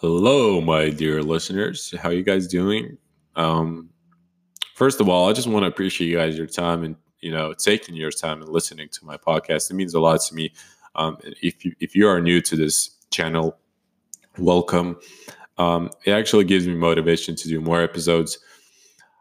[0.00, 1.94] Hello, my dear listeners.
[1.98, 2.98] How you guys doing?
[3.34, 3.88] Um,
[4.74, 7.54] first of all, I just want to appreciate you guys your time and you know
[7.54, 9.70] taking your time and listening to my podcast.
[9.70, 10.52] It means a lot to me.
[10.96, 13.56] Um, if you if you are new to this channel,
[14.36, 15.00] welcome.
[15.56, 18.38] Um, it actually gives me motivation to do more episodes.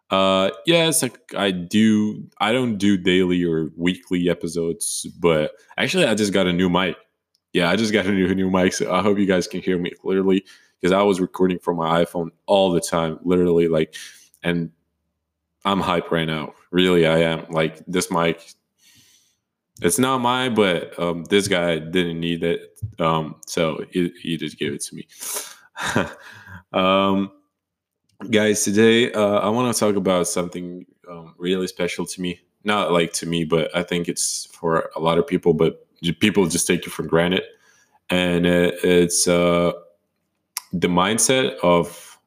[0.09, 2.27] Uh, yes, I, I do.
[2.41, 6.97] I don't do daily or weekly episodes, but actually, I just got a new mic.
[7.55, 9.79] Yeah, I just got a new new mic, so I hope you guys can hear
[9.79, 10.43] me clearly
[10.81, 13.95] because I was recording from my iPhone all the time, literally like,
[14.43, 14.71] and
[15.63, 16.53] I'm hype right now.
[16.71, 17.45] Really, I am.
[17.49, 18.51] Like this mic,
[19.81, 24.59] it's not mine, but um, this guy didn't need it, um, so he, he just
[24.59, 25.07] gave it to me.
[26.73, 27.31] um,
[28.31, 32.41] guys, today uh, I want to talk about something um, really special to me.
[32.65, 35.53] Not like to me, but I think it's for a lot of people.
[35.53, 35.84] But
[36.19, 37.43] people just take you for granted,
[38.09, 39.71] and it, it's uh,
[40.73, 42.19] the mindset of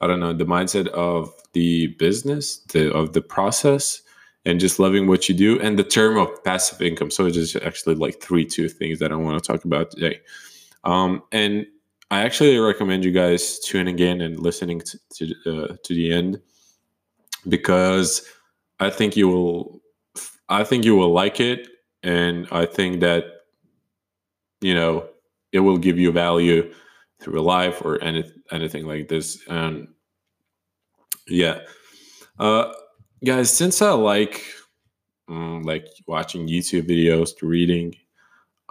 [0.00, 4.02] I don't know the mindset of the business, the of the process,
[4.44, 7.10] and just loving what you do, and the term of passive income.
[7.10, 10.20] So it's just actually like three two things that I want to talk about today.
[10.84, 11.66] Um, and
[12.10, 16.40] I actually recommend you guys tuning in and listening to to, uh, to the end
[17.48, 18.26] because
[18.80, 19.80] I think you will
[20.48, 21.68] I think you will like it
[22.06, 23.24] and I think that
[24.60, 25.08] you know
[25.52, 26.72] it will give you value
[27.20, 29.42] through life or any, anything like this.
[29.48, 29.88] And
[31.26, 31.60] yeah.
[32.38, 32.72] Uh
[33.24, 34.44] guys since I like
[35.28, 37.96] um, like watching YouTube videos to reading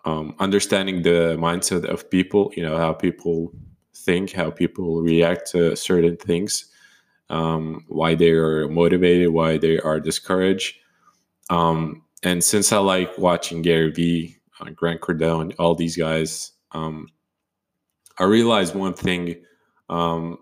[0.06, 3.52] um, understanding the mindset of people you know how people
[3.94, 6.72] think how people react to certain things
[7.32, 10.76] um, why they are motivated why they are discouraged
[11.50, 17.08] um, and since i like watching gary vee uh, grant cardone all these guys um,
[18.20, 19.36] i realized one thing
[19.90, 20.38] um,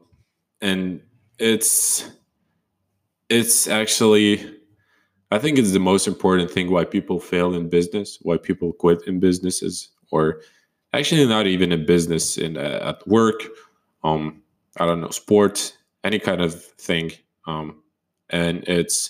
[0.61, 1.01] and
[1.37, 2.09] it's
[3.29, 4.53] it's actually
[5.33, 9.01] I think it's the most important thing why people fail in business, why people quit
[9.07, 10.41] in businesses, or
[10.93, 13.41] actually not even in business, in uh, at work,
[14.03, 14.43] um,
[14.79, 17.13] I don't know, sport, any kind of thing,
[17.47, 17.81] um,
[18.29, 19.09] and it's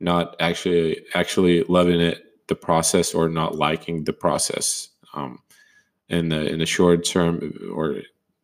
[0.00, 4.88] not actually actually loving it, the process, or not liking the process.
[5.14, 5.40] Um,
[6.08, 8.02] in the in the short term, or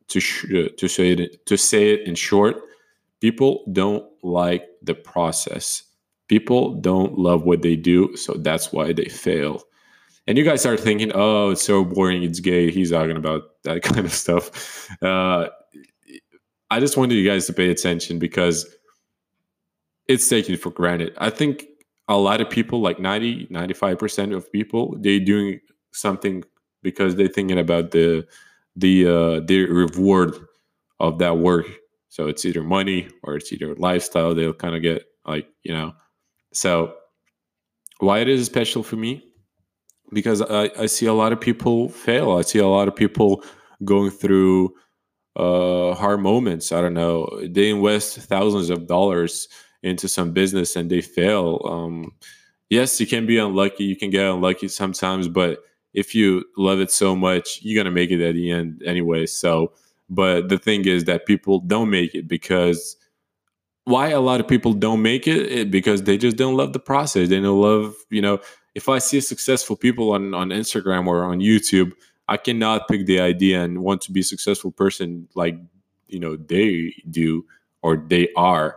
[0.09, 0.47] to sh-
[0.77, 2.63] to say it to say it in short,
[3.21, 5.83] people don't like the process.
[6.29, 9.63] People don't love what they do so that's why they fail.
[10.27, 13.83] And you guys are thinking oh it's so boring it's gay he's talking about that
[13.89, 14.91] kind of stuff.
[15.03, 15.49] Uh,
[16.69, 18.67] i just wanted you guys to pay attention because
[20.09, 21.67] it's taken for granted i think
[22.09, 25.61] a lot of people like 90 95% of people they're doing
[25.93, 26.45] something
[26.83, 28.27] because they're thinking about the
[28.77, 30.35] the uh the reward
[31.01, 31.67] of that work
[32.09, 35.93] so it's either money or it's either lifestyle they'll kind of get like you know
[36.57, 36.95] so,
[37.99, 39.23] why it is special for me?
[40.11, 42.33] Because I, I see a lot of people fail.
[42.33, 43.45] I see a lot of people
[43.85, 44.73] going through
[45.37, 46.73] uh, hard moments.
[46.73, 47.29] I don't know.
[47.47, 49.49] They invest thousands of dollars
[49.87, 51.61] into some business and they fail.
[51.65, 52.13] Um,
[52.71, 53.85] yes, you can be unlucky.
[53.85, 55.61] You can get unlucky sometimes, but
[55.95, 59.27] if you love it so much, you're gonna make it at the end anyway.
[59.27, 59.73] So,
[60.11, 62.97] but the thing is that people don't make it because
[63.85, 66.81] why a lot of people don't make it, it, because they just don't love the
[66.81, 67.29] process.
[67.29, 68.41] They don't love, you know,
[68.75, 71.93] if I see successful people on, on Instagram or on YouTube,
[72.29, 75.57] I cannot pick the idea and want to be a successful person like,
[76.09, 77.47] you know, they do
[77.83, 78.77] or they are.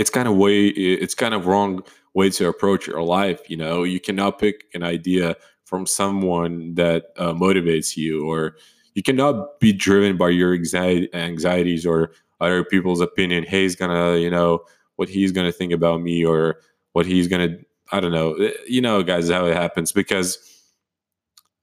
[0.00, 1.82] It's kind of way, it's kind of wrong
[2.14, 3.40] way to approach your life.
[3.50, 8.56] You know, you cannot pick an idea from someone that uh, motivates you or
[8.94, 13.44] you cannot be driven by your anxiety, anxieties or other people's opinion.
[13.44, 14.60] Hey, he's gonna, you know,
[14.96, 16.56] what he's gonna think about me or
[16.94, 17.58] what he's gonna,
[17.92, 18.32] I don't know.
[18.36, 20.38] Eh, you know, guys, how it happens because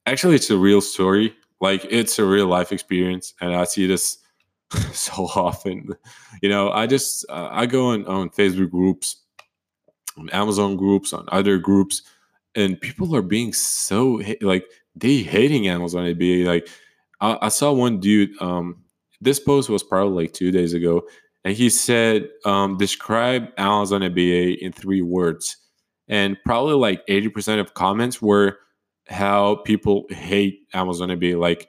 [0.06, 1.34] actually it's a real story.
[1.60, 4.18] Like it's a real life experience, and I see this
[4.92, 5.94] so often.
[6.42, 9.22] You know, I just uh, I go on on Facebook groups,
[10.16, 12.02] on Amazon groups, on other groups,
[12.54, 16.44] and people are being so like they hating Amazon FBA.
[16.44, 16.68] Like
[17.20, 18.30] I, I saw one dude.
[18.42, 18.84] Um,
[19.20, 21.02] this post was probably like two days ago,
[21.44, 25.56] and he said, um, "Describe Amazon FBA in three words."
[26.10, 28.58] And probably like eighty percent of comments were
[29.08, 31.68] how people hate Amazon FBA, like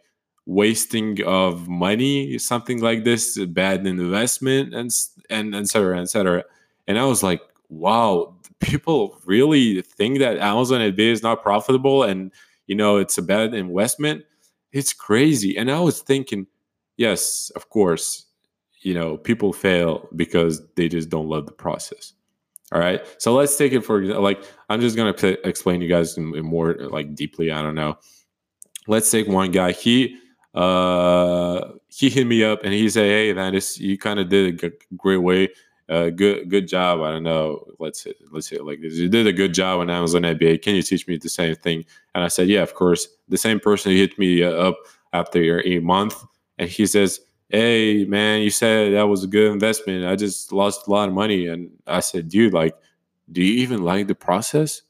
[0.49, 4.91] wasting of money, something like this, bad investment, and
[5.29, 6.01] and etc.
[6.01, 6.43] etc.
[6.87, 12.31] And I was like, wow, people really think that Amazon FBA is not profitable, and
[12.67, 14.25] you know it's a bad investment.
[14.71, 15.57] It's crazy.
[15.57, 16.47] And I was thinking
[16.99, 18.25] yes of course
[18.81, 22.13] you know people fail because they just don't love the process
[22.73, 26.17] all right so let's take it for like i'm just gonna p- explain you guys
[26.17, 27.97] in, in more like deeply i don't know
[28.87, 30.17] let's take one guy he
[30.59, 34.63] uh he hit me up and he said hey man this you kind of did
[34.63, 35.47] a great way
[35.89, 37.01] uh, good good job.
[37.01, 37.65] I don't know.
[37.79, 38.93] Let's say, let's say like this.
[38.93, 40.61] You did a good job on Amazon FBA.
[40.61, 41.83] Can you teach me the same thing?
[42.13, 43.07] And I said, yeah, of course.
[43.27, 44.77] The same person hit me uh, up
[45.13, 46.23] after a month,
[46.59, 47.19] and he says,
[47.49, 50.05] hey man, you said that was a good investment.
[50.05, 52.75] I just lost a lot of money, and I said, dude, like,
[53.31, 54.83] do you even like the process?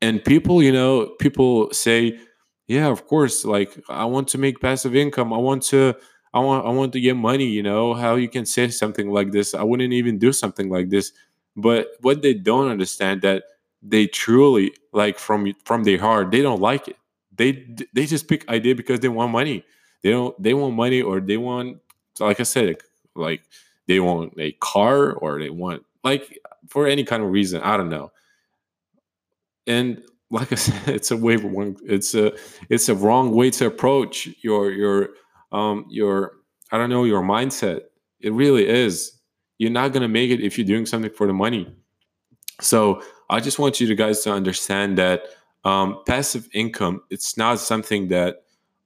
[0.00, 2.18] And people, you know, people say,
[2.68, 3.44] yeah, of course.
[3.44, 5.32] Like, I want to make passive income.
[5.32, 5.94] I want to
[6.34, 9.32] I want I want to get money, you know, how you can say something like
[9.32, 9.54] this.
[9.54, 11.12] I wouldn't even do something like this.
[11.56, 13.44] But what they don't understand that
[13.82, 16.96] they truly like from from their heart, they don't like it.
[17.36, 19.64] They they just pick idea because they want money.
[20.02, 21.78] They don't they want money or they want
[22.20, 22.76] like I said,
[23.14, 23.42] like
[23.86, 27.62] they want a car or they want like for any kind of reason.
[27.62, 28.10] I don't know.
[29.66, 31.76] And like I said, it's a way one.
[31.84, 32.32] It's a
[32.68, 35.10] it's a wrong way to approach your your
[35.52, 36.32] um, your
[36.72, 37.82] I don't know your mindset.
[38.20, 39.12] It really is.
[39.58, 41.74] You're not gonna make it if you're doing something for the money.
[42.60, 45.24] So I just want you to guys to understand that
[45.64, 48.44] um, passive income it's not something that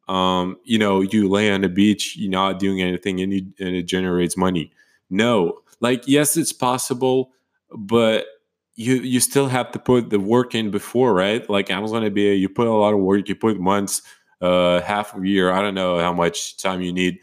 [0.09, 3.77] um, you know you lay on the beach, you're not doing anything, and, you, and
[3.77, 4.73] it generates money.
[5.09, 7.33] No, like yes, it's possible,
[7.77, 8.27] but
[8.81, 11.49] you you still have to put the work in before, right?
[11.50, 14.00] Like Amazon FBA, you put a lot of work, you put months
[14.41, 15.53] uh, half a year.
[15.53, 17.19] I don't know how much time you need,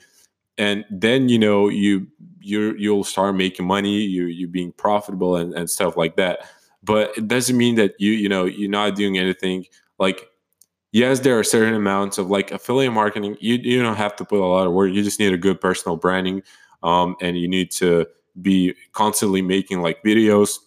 [0.60, 2.08] and then you know you
[2.40, 4.02] you you'll start making money.
[4.02, 6.42] You you being profitable and, and stuff like that.
[6.84, 9.66] But it doesn't mean that you you know you're not doing anything.
[9.98, 10.30] Like
[10.92, 13.36] yes, there are certain amounts of like affiliate marketing.
[13.40, 14.92] You you don't have to put a lot of work.
[14.92, 16.44] You just need a good personal branding,
[16.84, 18.06] um, and you need to
[18.44, 20.60] be constantly making like videos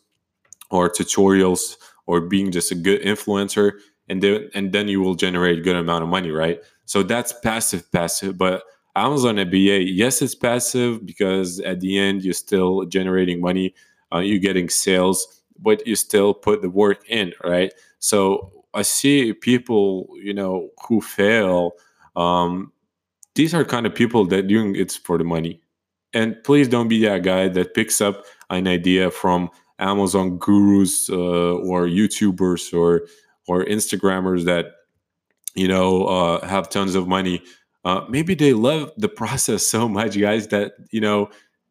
[0.70, 1.76] or tutorials
[2.06, 3.72] or being just a good influencer
[4.10, 6.60] and then and then you will generate good amount of money, right?
[6.84, 8.36] So that's passive, passive.
[8.36, 8.64] But
[8.96, 13.72] Amazon FBA, yes, it's passive because at the end you're still generating money,
[14.12, 17.72] uh, you're getting sales, but you still put the work in, right?
[18.00, 21.72] So I see people, you know, who fail.
[22.16, 22.72] Um,
[23.36, 25.60] these are kind of people that doing it's for the money.
[26.12, 31.54] And please don't be that guy that picks up an idea from Amazon gurus uh,
[31.54, 33.02] or YouTubers or
[33.48, 34.66] or Instagrammers that
[35.54, 37.42] you know uh, have tons of money.
[37.84, 41.30] Uh, maybe they love the process so much, guys, that you know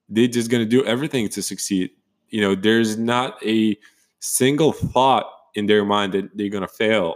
[0.10, 1.92] they're just gonna do everything to succeed.
[2.30, 3.78] You know, there's not a
[4.20, 5.26] single thought
[5.56, 7.16] in their mind that they're gonna fail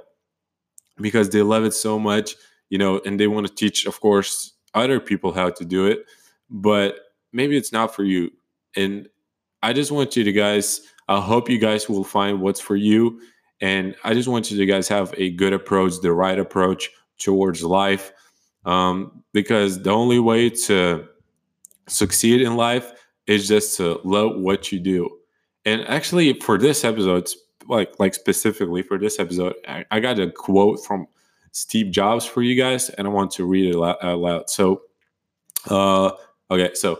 [1.01, 2.35] because they love it so much.
[2.69, 6.05] You know, and they want to teach, of course, other people how to do it,
[6.49, 6.95] but
[7.31, 8.31] maybe it's not for you.
[8.75, 9.07] And
[9.63, 10.81] I just want you to guys.
[11.07, 13.19] I hope you guys will find what's for you
[13.63, 17.63] and I just want you to guys have a good approach, the right approach towards
[17.63, 18.11] life.
[18.65, 21.07] Um, because the only way to
[21.87, 22.91] succeed in life
[23.25, 25.09] is just to love what you do.
[25.63, 27.29] And actually, for this episode,
[27.69, 31.07] like like specifically for this episode, I, I got a quote from
[31.53, 34.49] Steve Jobs for you guys, and I want to read it out loud.
[34.49, 34.81] So,
[35.69, 36.11] uh,
[36.51, 36.99] okay, so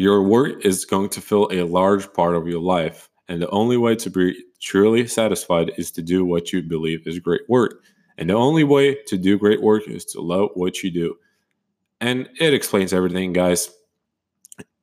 [0.00, 3.76] your work is going to fill a large part of your life, and the only
[3.76, 7.82] way to be truly satisfied is to do what you believe is great work.
[8.18, 11.16] And the only way to do great work is to love what you do.
[12.00, 13.70] And it explains everything, guys.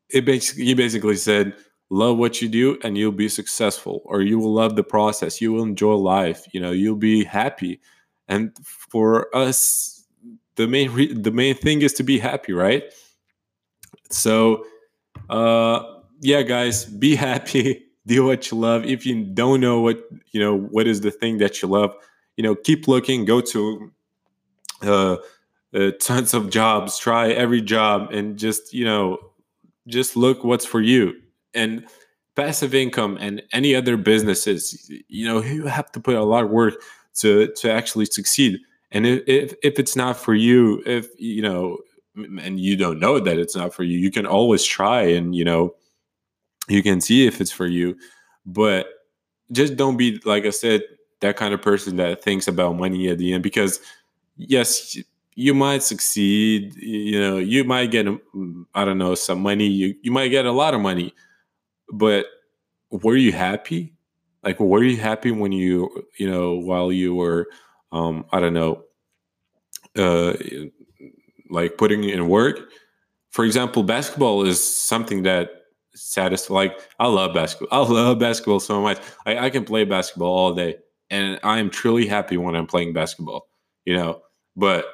[0.10, 1.56] It basically he basically said,
[1.90, 5.42] love what you do and you'll be successful or you will love the process.
[5.42, 7.80] You will enjoy life, you know, you'll be happy.
[8.28, 10.06] And for us
[10.56, 12.84] the main re- the main thing is to be happy, right?
[14.10, 14.66] So
[15.30, 15.84] uh
[16.22, 18.86] yeah, guys, be happy do what you love.
[18.86, 21.94] If you don't know what you know what is the thing that you love
[22.38, 23.92] you know keep looking go to
[24.84, 25.18] uh,
[25.74, 29.18] uh, tons of jobs try every job and just you know
[29.88, 31.14] just look what's for you.
[31.54, 31.86] And
[32.36, 36.50] passive income and any other businesses you know you have to put a lot of
[36.50, 36.76] work
[37.16, 38.60] to to actually succeed.
[38.92, 41.80] And if if, if it's not for you if you know
[42.18, 45.46] and you don't know that it's not for you you can always try and you
[45.46, 45.74] know
[46.68, 47.96] you can see if it's for you
[48.46, 48.88] but
[49.52, 50.82] just don't be like i said
[51.22, 53.80] that kind of person that thinks about money at the end because
[54.36, 54.98] yes
[55.36, 58.08] you might succeed you know you might get
[58.74, 61.14] i don't know some money you, you might get a lot of money
[61.92, 62.26] but
[62.90, 63.94] were you happy?
[64.44, 67.48] Like were you happy when you you know while you were
[67.92, 68.84] um i don't know
[69.98, 70.34] uh
[71.50, 72.60] like putting in work
[73.38, 75.52] for example, basketball is something that
[75.94, 76.50] satisfies.
[76.50, 77.70] Like I love basketball.
[77.88, 79.00] I love basketball so much.
[79.26, 80.78] I, I can play basketball all day,
[81.10, 83.48] and I am truly happy when I'm playing basketball.
[83.86, 84.22] You know,
[84.56, 84.86] but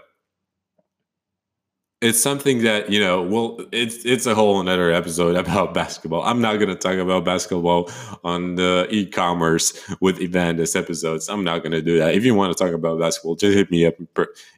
[2.01, 6.41] it's something that you know well it's it's a whole another episode about basketball i'm
[6.41, 7.89] not going to talk about basketball
[8.25, 12.35] on the e-commerce with Ivan this episodes i'm not going to do that if you
[12.35, 14.07] want to talk about basketball just hit me up in,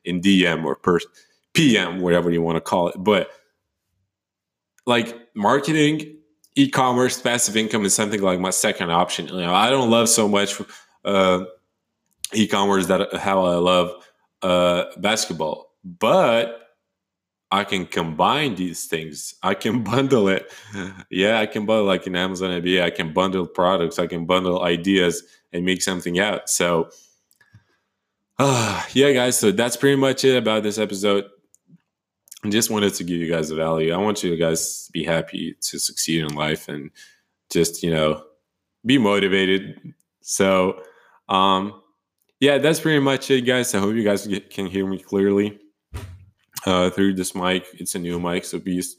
[0.05, 0.97] in dm or per
[1.55, 3.29] pm whatever you want to call it but
[4.85, 6.17] like marketing
[6.55, 10.27] e-commerce passive income is something like my second option you know i don't love so
[10.27, 10.61] much
[11.05, 11.43] uh,
[12.33, 13.91] e-commerce that how i love
[14.41, 16.65] uh, basketball but
[17.51, 19.35] I can combine these things.
[19.43, 20.51] I can bundle it.
[21.09, 22.83] Yeah, I can bundle like in Amazon FBA.
[22.83, 23.99] I can bundle products.
[23.99, 26.49] I can bundle ideas and make something out.
[26.49, 26.89] So,
[28.39, 29.37] uh, yeah, guys.
[29.37, 31.25] So that's pretty much it about this episode.
[32.45, 33.91] I just wanted to give you guys the value.
[33.91, 36.91] I want you guys to be happy to succeed in life and
[37.51, 38.23] just you know
[38.85, 39.93] be motivated.
[40.21, 40.83] So,
[41.27, 41.81] um,
[42.39, 43.73] yeah, that's pretty much it, guys.
[43.73, 45.59] I hope you guys can hear me clearly
[46.67, 47.65] uh, through this mic.
[47.73, 48.95] It's a new mic, so please,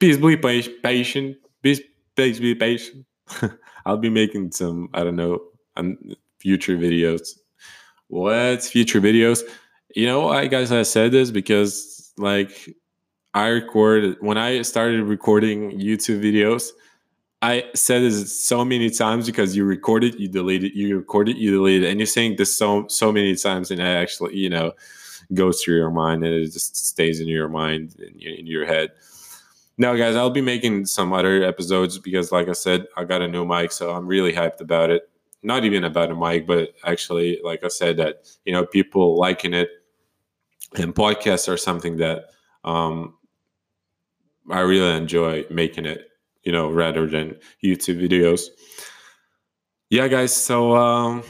[0.00, 1.36] please be patient.
[1.62, 1.80] Please,
[2.16, 3.06] please be patient.
[3.86, 5.40] I'll be making some, I don't know,
[6.38, 7.38] future videos.
[8.08, 9.42] What future videos?
[9.94, 12.74] You know, I guys, I said this because like
[13.34, 16.70] I recorded when I started recording YouTube videos.
[17.40, 21.28] I said this so many times because you record it, you delete it, you record
[21.28, 24.36] it, you delete it, and you're saying this so so many times, and I actually,
[24.36, 24.72] you know,
[25.34, 28.90] goes through your mind and it just stays in your mind in, in your head.
[29.78, 33.28] Now, guys, I'll be making some other episodes because, like I said, I got a
[33.28, 35.08] new mic, so I'm really hyped about it.
[35.42, 39.54] Not even about a mic, but actually, like I said, that you know, people liking
[39.54, 39.70] it,
[40.76, 42.24] and podcasts are something that
[42.64, 43.14] um,
[44.50, 46.08] I really enjoy making it.
[46.44, 48.46] You know, rather than YouTube videos.
[49.90, 50.32] Yeah, guys.
[50.34, 50.76] So.
[50.76, 51.22] Um,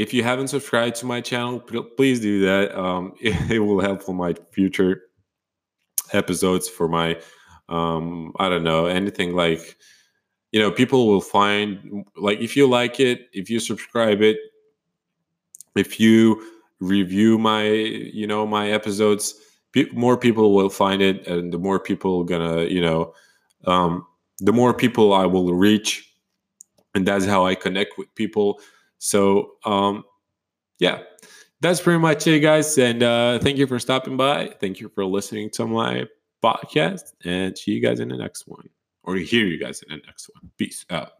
[0.00, 2.74] if you haven't subscribed to my channel, please do that.
[2.74, 5.02] Um, it, it, will help for my future
[6.14, 6.70] episodes.
[6.70, 7.20] For my,
[7.68, 9.76] um, I don't know, anything like,
[10.52, 14.38] you know, people will find like if you like it, if you subscribe it,
[15.76, 16.42] if you
[16.80, 19.34] review my, you know, my episodes,
[19.72, 23.14] pe- more people will find it, and the more people gonna, you know,
[23.66, 24.06] um,
[24.38, 26.14] the more people I will reach,
[26.94, 28.60] and that's how I connect with people
[29.00, 30.04] so, um,
[30.78, 31.00] yeah,
[31.60, 32.76] that's pretty much it, guys.
[32.78, 34.54] And uh, thank you for stopping by.
[34.60, 36.06] Thank you for listening to my
[36.44, 37.14] podcast.
[37.24, 38.68] And see you guys in the next one,
[39.02, 40.50] or hear you guys in the next one.
[40.58, 41.19] Peace out.